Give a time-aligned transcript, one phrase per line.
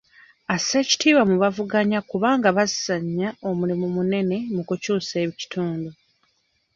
[0.55, 5.89] Assa ekitiibwa mu b'avuganya kubanga bazannya omulimu munene mu kukyusa ekitundu.